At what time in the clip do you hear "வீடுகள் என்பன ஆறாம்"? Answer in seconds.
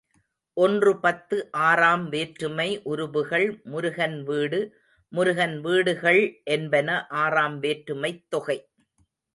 5.61-7.59